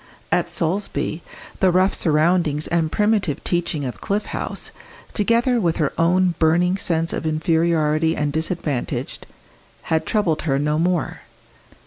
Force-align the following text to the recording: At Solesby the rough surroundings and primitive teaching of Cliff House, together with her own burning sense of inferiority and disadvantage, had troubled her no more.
At 0.31 0.49
Solesby 0.49 1.21
the 1.59 1.69
rough 1.69 1.93
surroundings 1.93 2.65
and 2.65 2.91
primitive 2.91 3.43
teaching 3.43 3.85
of 3.85 4.01
Cliff 4.01 4.25
House, 4.25 4.71
together 5.13 5.61
with 5.61 5.77
her 5.77 5.93
own 5.95 6.33
burning 6.39 6.75
sense 6.75 7.13
of 7.13 7.27
inferiority 7.27 8.15
and 8.15 8.33
disadvantage, 8.33 9.19
had 9.83 10.07
troubled 10.07 10.41
her 10.41 10.57
no 10.57 10.79
more. 10.79 11.21